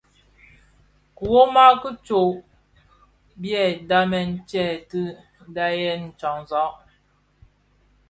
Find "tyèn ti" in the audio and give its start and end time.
4.49-5.01